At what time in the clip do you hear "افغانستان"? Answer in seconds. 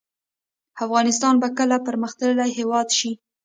0.85-1.33